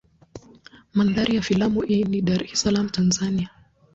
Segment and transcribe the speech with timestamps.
[0.93, 3.49] Mandhari ya filamu hii ni Dar es Salaam Tanzania.